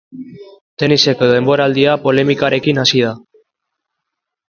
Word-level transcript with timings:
Teniseko 0.83 1.27
denboraldia 1.33 1.95
polemikarekin 2.09 2.85
hasi 2.85 3.07
da. 3.11 3.15